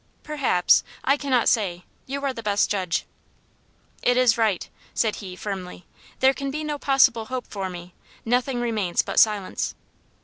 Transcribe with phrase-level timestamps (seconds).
[0.23, 0.83] "Perhaps.
[1.03, 1.83] I cannot say.
[2.07, 3.05] You are the best judge."
[4.01, 5.85] "It is right," said he, firmly.
[6.21, 7.93] "There can be no possible hope for me;
[8.25, 9.75] nothing remains but silence."